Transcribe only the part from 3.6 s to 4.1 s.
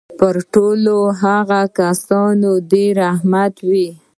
وي.